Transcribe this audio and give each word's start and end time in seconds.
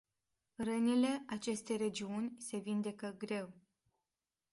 Rănile 0.55 1.23
acestei 1.27 1.77
regiuni 1.77 2.35
se 2.37 2.57
vindecă 2.57 3.15
greu. 3.17 3.53